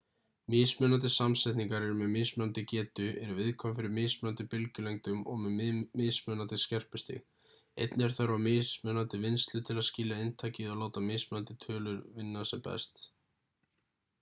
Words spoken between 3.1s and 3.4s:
eru